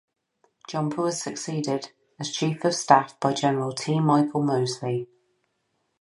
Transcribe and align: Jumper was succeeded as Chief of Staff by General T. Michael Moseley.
Jumper 0.67 1.03
was 1.03 1.21
succeeded 1.21 1.91
as 2.19 2.31
Chief 2.31 2.65
of 2.65 2.73
Staff 2.73 3.19
by 3.19 3.33
General 3.35 3.71
T. 3.71 3.99
Michael 3.99 4.41
Moseley. 4.41 5.07